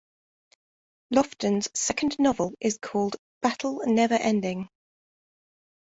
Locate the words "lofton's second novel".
1.13-2.55